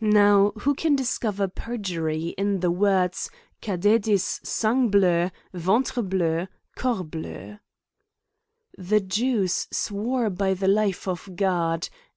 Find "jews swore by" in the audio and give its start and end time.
9.00-10.54